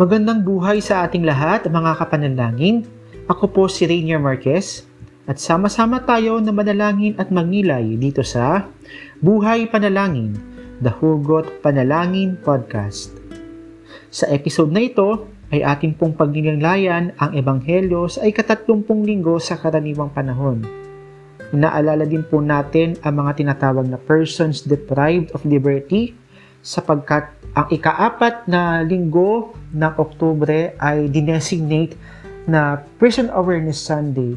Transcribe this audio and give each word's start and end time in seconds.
Magandang 0.00 0.48
buhay 0.48 0.80
sa 0.80 1.04
ating 1.04 1.28
lahat, 1.28 1.68
mga 1.68 1.92
kapanalangin. 2.00 2.88
Ako 3.28 3.52
po 3.52 3.68
si 3.68 3.84
Rainier 3.84 4.16
Marquez 4.16 4.88
at 5.28 5.36
sama-sama 5.36 6.00
tayo 6.00 6.40
na 6.40 6.56
manalangin 6.56 7.12
at 7.20 7.28
magnilay 7.28 8.00
dito 8.00 8.24
sa 8.24 8.64
Buhay 9.20 9.68
Panalangin, 9.68 10.40
The 10.80 10.88
Hugot 10.88 11.60
Panalangin 11.60 12.40
Podcast. 12.40 13.12
Sa 14.08 14.24
episode 14.32 14.72
na 14.72 14.88
ito 14.88 15.28
ay 15.52 15.68
ating 15.68 15.92
pong 16.00 16.16
pagnilanglayan 16.16 17.12
ang 17.20 17.36
Ebanghelyo 17.36 18.08
sa 18.08 18.24
ikatatlumpung 18.24 19.04
linggo 19.04 19.36
sa 19.36 19.60
karaniwang 19.60 20.16
panahon. 20.16 20.64
Inaalala 21.52 22.08
din 22.08 22.24
po 22.24 22.40
natin 22.40 22.96
ang 23.04 23.20
mga 23.20 23.44
tinatawag 23.44 23.84
na 23.84 24.00
persons 24.00 24.64
deprived 24.64 25.28
of 25.36 25.44
liberty 25.44 26.16
sapagkat 26.60 27.32
ang 27.56 27.66
ikaapat 27.72 28.46
na 28.46 28.84
linggo 28.84 29.56
ng 29.72 29.92
Oktubre 29.96 30.76
ay 30.76 31.08
dinesignate 31.08 31.96
na 32.44 32.80
Prison 33.00 33.32
Awareness 33.32 33.80
Sunday. 33.80 34.36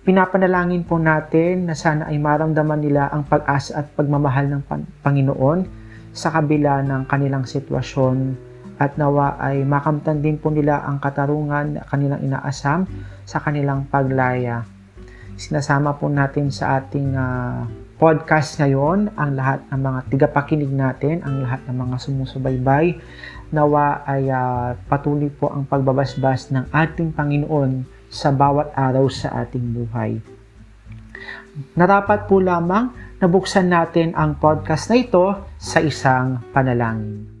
Pinapanalangin 0.00 0.82
po 0.88 0.96
natin 0.96 1.68
na 1.68 1.76
sana 1.76 2.08
ay 2.08 2.16
maramdaman 2.16 2.80
nila 2.80 3.12
ang 3.12 3.28
pag-asa 3.28 3.84
at 3.84 3.86
pagmamahal 3.92 4.48
ng 4.48 4.62
Panginoon 5.04 5.60
sa 6.10 6.32
kabila 6.32 6.80
ng 6.82 7.06
kanilang 7.06 7.44
sitwasyon 7.44 8.34
at 8.80 8.96
nawa 8.96 9.36
ay 9.36 9.60
makamtan 9.60 10.24
din 10.24 10.40
po 10.40 10.48
nila 10.48 10.80
ang 10.88 10.98
katarungan 11.04 11.76
na 11.76 11.82
kanilang 11.84 12.24
inaasam 12.24 12.88
sa 13.28 13.38
kanilang 13.44 13.84
paglaya. 13.92 14.64
Sinasama 15.36 16.00
po 16.00 16.08
natin 16.08 16.48
sa 16.48 16.80
ating 16.80 17.12
uh, 17.12 17.68
podcast 18.00 18.56
ngayon 18.56 19.12
ang 19.12 19.36
lahat 19.36 19.60
ng 19.68 19.76
mga 19.76 20.00
tigapakinig 20.08 20.72
natin, 20.72 21.20
ang 21.20 21.44
lahat 21.44 21.60
ng 21.68 21.76
mga 21.76 21.96
sumusubaybay. 22.00 22.96
Nawa 23.52 24.00
ay 24.08 24.32
uh, 24.32 24.72
patuloy 24.88 25.28
po 25.28 25.52
ang 25.52 25.68
pagbabasbas 25.68 26.48
ng 26.48 26.72
ating 26.72 27.12
Panginoon 27.12 27.84
sa 28.08 28.32
bawat 28.32 28.72
araw 28.72 29.04
sa 29.12 29.44
ating 29.44 29.76
buhay. 29.76 30.16
Narapat 31.76 32.24
po 32.24 32.40
lamang 32.40 32.88
nabuksan 33.20 33.68
natin 33.68 34.16
ang 34.16 34.40
podcast 34.40 34.88
na 34.88 34.96
ito 34.96 35.36
sa 35.60 35.84
isang 35.84 36.40
panalangin. 36.56 37.39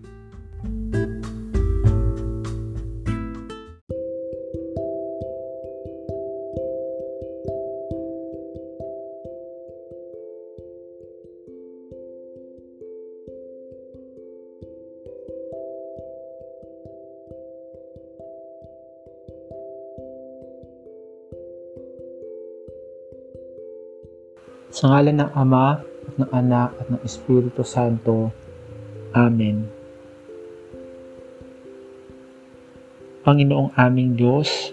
Sa 24.70 24.86
ngalan 24.86 25.18
ng 25.18 25.30
Ama, 25.34 25.82
at 25.82 26.14
ng 26.14 26.30
Anak, 26.30 26.70
at 26.78 26.86
ng 26.94 27.02
Espiritu 27.02 27.66
Santo. 27.66 28.30
Amen. 29.10 29.66
Panginoong 33.26 33.74
aming 33.74 34.14
Diyos, 34.14 34.70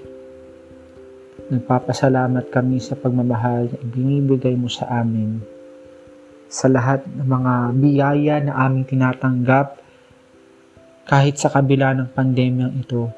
nagpapasalamat 1.50 2.54
kami 2.54 2.78
sa 2.78 2.94
pagmamahal 2.94 3.74
na 3.74 3.78
ibinibigay 3.82 4.54
mo 4.54 4.70
sa 4.70 4.86
amin. 5.02 5.42
Sa 6.46 6.70
lahat 6.70 7.02
ng 7.10 7.26
mga 7.26 7.54
biyaya 7.82 8.36
na 8.46 8.54
aming 8.70 8.86
tinatanggap 8.86 9.82
kahit 11.10 11.42
sa 11.42 11.50
kabila 11.50 11.98
ng 11.98 12.14
pandemyang 12.14 12.86
ito. 12.86 13.10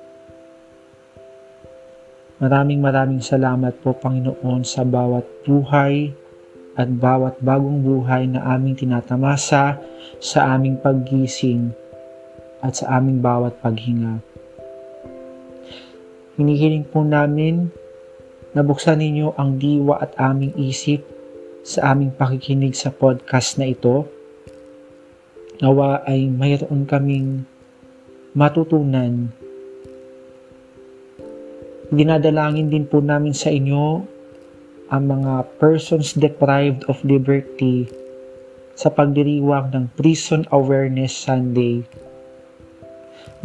Maraming 2.40 2.80
maraming 2.80 3.20
salamat 3.20 3.84
po 3.84 3.92
Panginoon 4.00 4.64
sa 4.64 4.88
bawat 4.88 5.28
buhay 5.44 6.16
at 6.80 6.88
bawat 6.88 7.36
bagong 7.44 7.84
buhay 7.84 8.24
na 8.32 8.56
aming 8.56 8.80
tinatamasa 8.80 9.76
sa 10.24 10.40
aming 10.56 10.80
paggising 10.80 11.76
at 12.64 12.80
sa 12.80 12.96
aming 12.96 13.20
bawat 13.20 13.60
paghinga. 13.60 14.24
Hinihiling 16.40 16.88
po 16.88 17.04
namin 17.04 17.68
na 18.56 18.64
buksan 18.64 19.04
ninyo 19.04 19.36
ang 19.36 19.60
diwa 19.60 20.00
at 20.00 20.16
aming 20.16 20.56
isip 20.56 21.04
sa 21.68 21.92
aming 21.92 22.16
pakikinig 22.16 22.72
sa 22.80 22.96
podcast 22.96 23.60
na 23.60 23.68
ito. 23.68 24.08
Nawa 25.60 26.08
ay 26.08 26.32
mayroon 26.32 26.88
kaming 26.88 27.44
matutunan. 28.32 29.28
Dinadalangin 31.92 32.72
din 32.72 32.88
po 32.88 33.04
namin 33.04 33.36
sa 33.36 33.52
inyo 33.52 34.19
ang 34.90 35.06
mga 35.06 35.46
persons 35.62 36.18
deprived 36.18 36.82
of 36.90 36.98
liberty 37.06 37.86
sa 38.74 38.90
pagdiriwang 38.90 39.70
ng 39.70 39.86
Prison 39.94 40.50
Awareness 40.50 41.14
Sunday. 41.14 41.86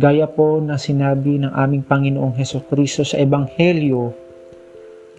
Gaya 0.01 0.25
po 0.25 0.59
na 0.65 0.81
sinabi 0.81 1.45
ng 1.45 1.53
aming 1.53 1.85
Panginoong 1.85 2.35
Heso 2.41 2.65
Kristo 2.65 3.05
sa 3.05 3.21
Ebanghelyo 3.21 4.17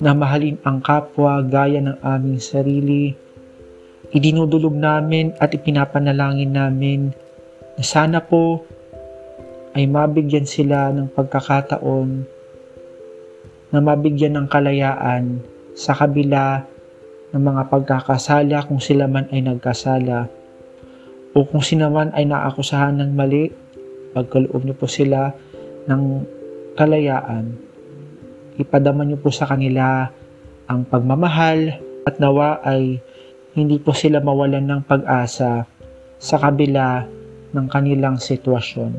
na 0.01 0.17
mahalin 0.17 0.57
ang 0.65 0.81
kapwa 0.81 1.39
gaya 1.45 1.79
ng 1.79 2.01
aming 2.01 2.41
sarili, 2.41 3.13
idinudulog 4.11 4.73
namin 4.73 5.31
at 5.37 5.53
ipinapanalangin 5.53 6.51
namin 6.51 7.13
na 7.77 7.83
sana 7.85 8.19
po 8.19 8.65
ay 9.77 9.85
mabigyan 9.85 10.47
sila 10.49 10.89
ng 10.89 11.11
pagkakataon 11.13 12.09
na 13.69 13.79
mabigyan 13.83 14.39
ng 14.39 14.47
kalayaan 14.49 15.43
sa 15.75 15.91
kabila 15.91 16.63
ng 17.35 17.43
mga 17.43 17.67
pagkakasala 17.67 18.63
kung 18.63 18.79
sila 18.79 19.11
man 19.11 19.27
ay 19.27 19.43
nagkasala 19.43 20.31
o 21.35 21.43
kung 21.43 21.59
sila 21.59 21.91
man 21.91 22.15
ay 22.15 22.23
naakusahan 22.23 22.95
ng 22.95 23.11
mali, 23.11 23.51
pagkaloob 24.15 24.63
niyo 24.63 24.75
po 24.79 24.87
sila 24.87 25.35
ng 25.83 26.23
kalayaan. 26.79 27.59
Ipadama 28.55 29.03
niyo 29.03 29.19
po 29.19 29.35
sa 29.35 29.43
kanila 29.43 30.07
ang 30.71 30.87
pagmamahal 30.87 31.75
at 32.07 32.15
nawa 32.23 32.63
ay 32.63 33.03
hindi 33.51 33.75
po 33.83 33.91
sila 33.91 34.23
mawalan 34.23 34.63
ng 34.63 34.81
pag-asa 34.87 35.67
sa 36.15 36.35
kabila 36.39 37.03
ng 37.51 37.67
kanilang 37.67 38.15
sitwasyon. 38.15 38.95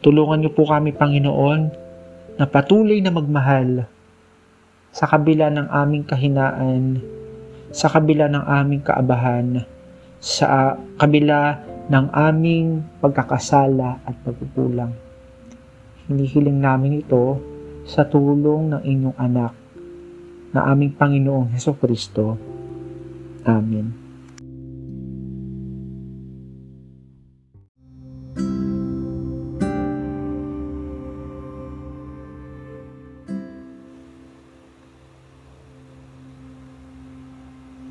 Tulungan 0.00 0.40
niyo 0.40 0.52
po 0.56 0.64
kami, 0.64 0.96
Panginoon, 0.96 1.60
na 2.40 2.44
patuloy 2.48 3.04
na 3.04 3.12
magmahal 3.12 3.84
sa 4.94 5.10
kabila 5.10 5.50
ng 5.50 5.66
aming 5.74 6.06
kahinaan, 6.06 7.02
sa 7.74 7.90
kabila 7.90 8.30
ng 8.30 8.46
aming 8.46 8.82
kaabahan, 8.86 9.66
sa 10.22 10.78
kabila 10.94 11.58
ng 11.90 12.06
aming 12.14 12.86
pagkakasala 13.02 13.98
at 14.06 14.14
pagkukulang. 14.22 14.94
Hinihiling 16.06 16.62
namin 16.62 17.02
ito 17.02 17.42
sa 17.82 18.06
tulong 18.06 18.70
ng 18.70 18.82
inyong 18.86 19.18
anak 19.18 19.52
na 20.54 20.70
aming 20.70 20.94
Panginoong 20.94 21.50
Heso 21.50 21.74
Kristo. 21.74 22.38
Amen. 23.42 24.03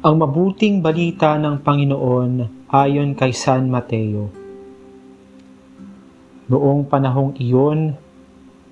Ang 0.03 0.19
mabuting 0.19 0.83
balita 0.83 1.39
ng 1.39 1.63
Panginoon 1.63 2.31
ayon 2.67 3.15
kay 3.15 3.31
San 3.31 3.71
Mateo. 3.71 4.27
Noong 6.51 6.83
panahong 6.91 7.31
iyon, 7.39 7.95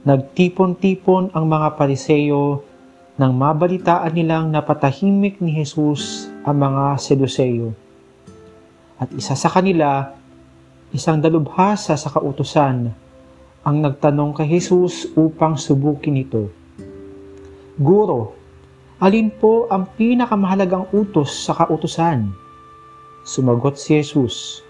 nagtipon-tipon 0.04 1.32
ang 1.32 1.48
mga 1.48 1.80
pariseyo 1.80 2.68
nang 3.16 3.32
mabalitaan 3.32 4.12
nilang 4.12 4.52
napatahimik 4.52 5.40
ni 5.40 5.56
Jesus 5.56 6.28
ang 6.44 6.68
mga 6.68 7.00
Seduseyo. 7.00 7.72
At 9.00 9.08
isa 9.16 9.32
sa 9.32 9.48
kanila, 9.48 10.12
isang 10.92 11.24
dalubhasa 11.24 11.96
sa 11.96 12.12
kautusan, 12.12 12.92
ang 13.64 13.78
nagtanong 13.80 14.36
kay 14.36 14.60
Jesus 14.60 15.08
upang 15.16 15.56
subukin 15.56 16.28
ito. 16.28 16.52
Guro, 17.80 18.41
Alin 19.02 19.34
po 19.34 19.66
ang 19.74 19.90
pinakamahalagang 19.98 20.86
utos 20.94 21.34
sa 21.34 21.58
kautusan? 21.58 22.30
Sumagot 23.26 23.82
si 23.82 23.98
Jesus, 23.98 24.62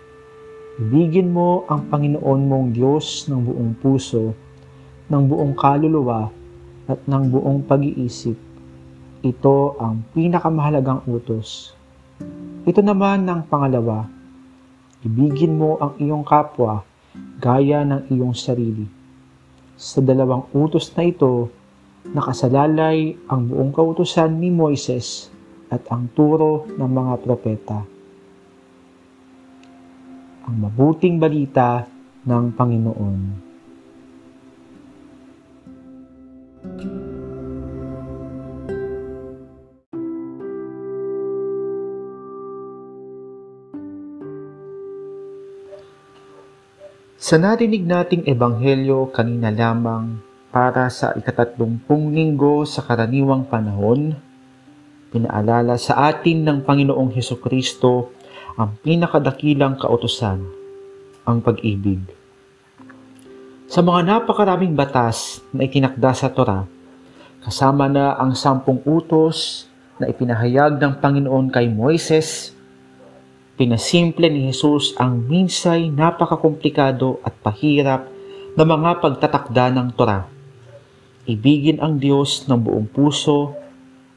Ibigin 0.80 1.36
mo 1.36 1.68
ang 1.68 1.92
Panginoon 1.92 2.42
mong 2.48 2.68
Diyos 2.72 3.28
ng 3.28 3.44
buong 3.44 3.72
puso, 3.84 4.32
ng 5.12 5.24
buong 5.28 5.52
kaluluwa, 5.52 6.32
at 6.88 7.04
ng 7.12 7.24
buong 7.28 7.68
pag-iisip. 7.68 8.40
Ito 9.20 9.76
ang 9.78 10.08
pinakamahalagang 10.16 11.04
utos. 11.12 11.76
Ito 12.64 12.80
naman 12.80 13.28
ang 13.28 13.44
pangalawa, 13.52 14.08
ibigin 15.04 15.60
mo 15.60 15.76
ang 15.76 16.00
iyong 16.00 16.24
kapwa 16.24 16.88
gaya 17.36 17.84
ng 17.84 18.08
iyong 18.08 18.32
sarili. 18.32 18.88
Sa 19.76 20.00
dalawang 20.00 20.48
utos 20.56 20.88
na 20.96 21.04
ito, 21.04 21.52
nakasalalay 22.10 23.14
ang 23.30 23.46
buong 23.46 23.70
kautusan 23.70 24.42
ni 24.42 24.50
Moises 24.50 25.30
at 25.70 25.86
ang 25.94 26.10
turo 26.12 26.66
ng 26.66 26.90
mga 26.90 27.14
propeta. 27.22 27.80
Ang 30.50 30.56
mabuting 30.58 31.22
balita 31.22 31.86
ng 32.26 32.44
Panginoon. 32.58 33.18
Sa 47.22 47.40
narinig 47.40 47.86
nating 47.88 48.28
ebanghelyo 48.28 49.08
kanina 49.14 49.54
lamang 49.54 50.31
para 50.52 50.92
sa 50.92 51.16
ikatatlumpung 51.16 52.12
linggo 52.12 52.68
sa 52.68 52.84
karaniwang 52.84 53.48
panahon, 53.48 54.20
pinaalala 55.10 55.80
sa 55.80 56.12
atin 56.12 56.44
ng 56.44 56.58
Panginoong 56.68 57.12
Heso 57.16 57.40
Kristo 57.40 58.12
ang 58.60 58.76
pinakadakilang 58.84 59.80
kautosan, 59.80 60.44
ang 61.24 61.38
pag-ibig. 61.40 62.04
Sa 63.72 63.80
mga 63.80 64.04
napakaraming 64.04 64.76
batas 64.76 65.40
na 65.56 65.64
itinakda 65.64 66.12
sa 66.12 66.28
Torah, 66.28 66.68
kasama 67.42 67.88
na 67.88 68.20
ang 68.20 68.36
sampung 68.36 68.84
utos 68.84 69.72
na 69.96 70.12
ipinahayag 70.12 70.76
ng 70.76 71.00
Panginoon 71.00 71.48
kay 71.48 71.72
Moises 71.72 72.52
Pinasimple 73.62 74.26
ni 74.34 74.50
Jesus 74.50 74.98
ang 74.98 75.22
minsay 75.30 75.94
napakakomplikado 75.94 77.22
at 77.22 77.30
pahirap 77.46 78.10
na 78.58 78.66
mga 78.66 78.98
pagtatakda 78.98 79.70
ng 79.70 79.94
Torah. 79.94 80.41
Ibigin 81.30 81.78
ang 81.78 82.02
Diyos 82.02 82.50
ng 82.50 82.58
buong 82.58 82.90
puso 82.90 83.54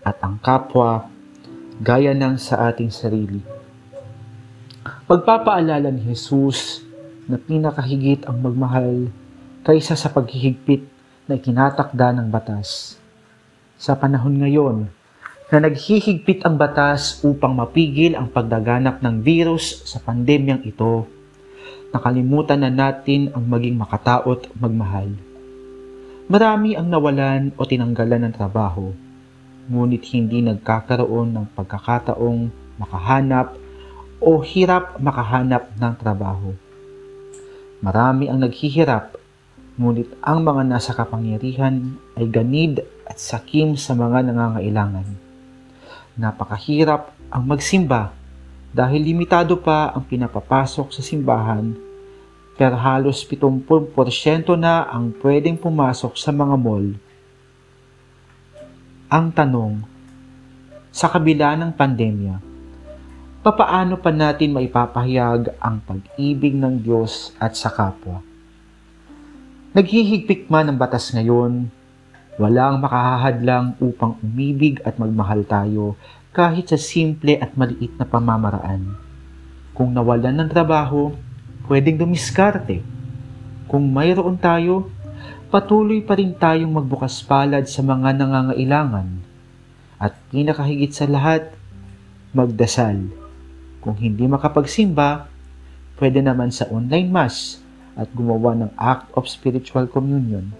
at 0.00 0.16
ang 0.24 0.40
kapwa 0.40 1.04
gaya 1.76 2.16
ng 2.16 2.40
sa 2.40 2.72
ating 2.72 2.88
sarili. 2.88 3.44
Pagpapaalala 5.04 5.92
ni 5.92 6.00
Jesus 6.08 6.80
na 7.28 7.36
pinakahigit 7.36 8.24
ang 8.24 8.40
magmahal 8.40 9.12
kaysa 9.64 9.96
sa 9.96 10.08
paghihigpit 10.08 10.84
na 11.28 11.36
ikinatakda 11.36 12.16
ng 12.16 12.28
batas. 12.32 12.96
Sa 13.76 13.96
panahon 13.96 14.40
ngayon, 14.40 14.88
na 15.52 15.70
naghihigpit 15.70 16.40
ang 16.48 16.56
batas 16.56 17.20
upang 17.20 17.52
mapigil 17.52 18.16
ang 18.16 18.32
pagdaganap 18.32 19.04
ng 19.04 19.20
virus 19.20 19.84
sa 19.84 20.00
pandemyang 20.00 20.64
ito. 20.64 21.04
Nakalimutan 21.92 22.64
na 22.64 22.72
natin 22.72 23.28
ang 23.36 23.44
maging 23.44 23.76
makataot 23.76 24.50
magmahal. 24.56 25.33
Marami 26.24 26.72
ang 26.72 26.88
nawalan 26.88 27.52
o 27.60 27.68
tinanggalan 27.68 28.24
ng 28.24 28.32
trabaho, 28.32 28.96
ngunit 29.68 30.08
hindi 30.16 30.40
nagkakaroon 30.40 31.36
ng 31.36 31.46
pagkakataong 31.52 32.48
makahanap 32.80 33.52
o 34.24 34.40
hirap 34.40 34.96
makahanap 35.04 35.68
ng 35.76 35.94
trabaho. 36.00 36.56
Marami 37.84 38.32
ang 38.32 38.40
naghihirap, 38.40 39.20
ngunit 39.76 40.16
ang 40.24 40.40
mga 40.40 40.64
nasa 40.64 40.96
kapangyarihan 40.96 42.00
ay 42.16 42.24
ganid 42.32 42.80
at 43.04 43.20
sakim 43.20 43.76
sa 43.76 43.92
mga 43.92 44.24
nangangailangan. 44.32 45.04
Napakahirap 46.16 47.12
ang 47.28 47.44
magsimba 47.44 48.16
dahil 48.72 49.04
limitado 49.04 49.60
pa 49.60 49.92
ang 49.92 50.08
pinapapasok 50.08 50.88
sa 50.88 51.04
simbahan 51.04 51.83
pero 52.54 52.78
halos 52.78 53.22
70% 53.26 53.66
na 54.54 54.86
ang 54.86 55.10
pwedeng 55.22 55.58
pumasok 55.58 56.14
sa 56.14 56.30
mga 56.30 56.54
mall. 56.54 56.94
Ang 59.10 59.26
tanong, 59.34 59.74
sa 60.94 61.10
kabila 61.10 61.58
ng 61.58 61.74
pandemya, 61.74 62.38
papaano 63.42 63.98
pa 63.98 64.14
natin 64.14 64.54
maipapahayag 64.54 65.54
ang 65.58 65.82
pag-ibig 65.82 66.54
ng 66.54 66.78
Diyos 66.82 67.34
at 67.42 67.58
sa 67.58 67.70
kapwa? 67.70 68.22
Naghihigpik 69.74 70.46
man 70.46 70.70
ang 70.70 70.78
batas 70.78 71.10
ngayon, 71.10 71.70
Walang 72.34 72.82
makahahadlang 72.82 73.78
upang 73.78 74.18
umibig 74.18 74.82
at 74.82 74.98
magmahal 74.98 75.46
tayo 75.46 75.94
kahit 76.34 76.66
sa 76.66 76.74
simple 76.74 77.38
at 77.38 77.54
maliit 77.54 77.94
na 77.94 78.02
pamamaraan. 78.02 78.98
Kung 79.70 79.94
nawalan 79.94 80.42
ng 80.42 80.50
trabaho, 80.50 81.14
pwedeng 81.68 82.00
dumiskarte. 82.00 82.84
Kung 83.68 83.88
mayroon 83.90 84.36
tayo, 84.36 84.92
patuloy 85.48 86.04
pa 86.04 86.18
rin 86.18 86.36
tayong 86.36 86.70
magbukas 86.70 87.24
palad 87.24 87.64
sa 87.64 87.80
mga 87.80 88.16
nangangailangan. 88.18 89.08
At 89.96 90.18
pinakahigit 90.28 90.92
sa 90.92 91.08
lahat, 91.08 91.54
magdasal. 92.36 93.08
Kung 93.80 93.96
hindi 93.96 94.28
makapagsimba, 94.28 95.30
pwede 96.00 96.20
naman 96.20 96.50
sa 96.50 96.68
online 96.68 97.08
mass 97.08 97.62
at 97.94 98.10
gumawa 98.10 98.58
ng 98.58 98.72
act 98.74 99.12
of 99.14 99.30
spiritual 99.30 99.86
communion 99.86 100.50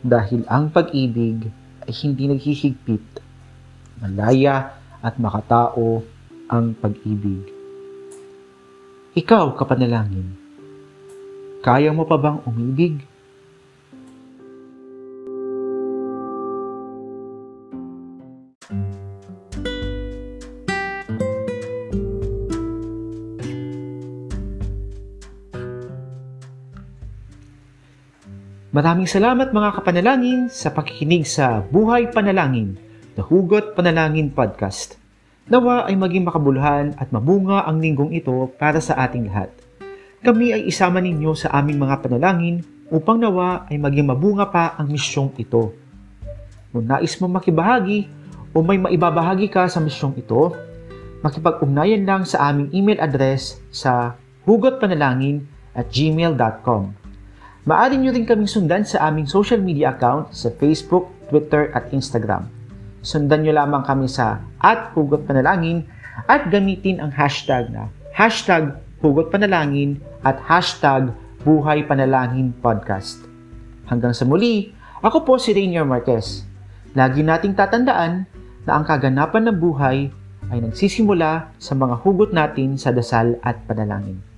dahil 0.00 0.48
ang 0.48 0.72
pag-ibig 0.72 1.52
ay 1.84 1.92
hindi 2.04 2.24
naghihigpit. 2.28 3.20
Malaya 4.00 4.80
at 5.04 5.20
makatao 5.20 6.00
ang 6.48 6.72
pag-ibig. 6.72 7.59
Ikaw, 9.20 9.52
kapanalangin, 9.52 10.32
kaya 11.60 11.92
mo 11.92 12.08
pa 12.08 12.16
bang 12.16 12.40
umibig? 12.48 13.04
Maraming 28.72 29.04
salamat 29.04 29.52
mga 29.52 29.70
kapanalangin 29.76 30.48
sa 30.48 30.72
pakikinig 30.72 31.28
sa 31.28 31.60
Buhay 31.60 32.08
Panalangin, 32.08 32.80
The 33.20 33.28
Hugot 33.28 33.76
Panalangin 33.76 34.32
Podcast. 34.32 34.99
Nawa 35.50 35.90
ay 35.90 35.98
maging 35.98 36.30
makabuluhan 36.30 36.94
at 36.94 37.10
mabunga 37.10 37.66
ang 37.66 37.82
linggong 37.82 38.14
ito 38.14 38.30
para 38.54 38.78
sa 38.78 38.94
ating 39.02 39.26
lahat. 39.26 39.50
Kami 40.22 40.54
ay 40.54 40.70
isama 40.70 41.02
ninyo 41.02 41.34
sa 41.34 41.50
aming 41.58 41.82
mga 41.82 42.06
panalangin 42.06 42.62
upang 42.86 43.18
nawa 43.18 43.66
ay 43.66 43.74
maging 43.74 44.06
mabunga 44.06 44.46
pa 44.46 44.78
ang 44.78 44.86
misyong 44.86 45.34
ito. 45.42 45.74
Kung 46.70 46.86
nais 46.86 47.18
mo 47.18 47.26
makibahagi 47.26 48.06
o 48.54 48.62
may 48.62 48.78
maibabahagi 48.78 49.50
ka 49.50 49.66
sa 49.66 49.82
misyong 49.82 50.22
ito, 50.22 50.54
makipag-ugnayan 51.26 52.06
lang 52.06 52.22
sa 52.22 52.46
aming 52.46 52.70
email 52.70 53.02
address 53.02 53.58
sa 53.74 54.14
hugotpanalangin 54.46 55.50
at 55.74 55.90
gmail.com. 55.90 56.94
Maaari 57.66 57.98
nyo 57.98 58.14
rin 58.14 58.22
kaming 58.22 58.46
sundan 58.46 58.86
sa 58.86 59.10
aming 59.10 59.26
social 59.26 59.58
media 59.58 59.98
account 59.98 60.30
sa 60.30 60.46
Facebook, 60.62 61.10
Twitter 61.26 61.74
at 61.74 61.90
Instagram. 61.90 62.59
Sundan 63.00 63.40
nyo 63.44 63.56
lamang 63.56 63.80
kami 63.80 64.04
sa 64.04 64.44
at 64.60 64.92
Hugot 64.92 65.24
Panalangin 65.24 65.88
at 66.28 66.52
gamitin 66.52 67.00
ang 67.00 67.08
hashtag 67.08 67.72
na 67.72 67.88
hashtag 68.12 68.76
Hugot 69.00 69.32
Panalangin 69.32 69.96
at 70.20 70.36
hashtag 70.44 71.08
Buhay 71.40 71.88
Panalangin 71.88 72.52
Podcast. 72.60 73.24
Hanggang 73.88 74.12
sa 74.12 74.28
muli, 74.28 74.76
ako 75.00 75.24
po 75.24 75.32
si 75.40 75.56
Rainier 75.56 75.88
Marquez. 75.88 76.44
Lagi 76.92 77.24
nating 77.24 77.56
tatandaan 77.56 78.28
na 78.68 78.72
ang 78.76 78.84
kaganapan 78.84 79.48
ng 79.48 79.56
buhay 79.56 80.12
ay 80.52 80.58
nagsisimula 80.60 81.56
sa 81.56 81.72
mga 81.72 82.04
hugot 82.04 82.36
natin 82.36 82.76
sa 82.76 82.92
dasal 82.92 83.40
at 83.40 83.56
panalangin. 83.64 84.29